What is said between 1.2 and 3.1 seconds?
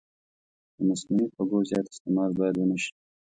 خوږو زیات استعمال باید ونه شي.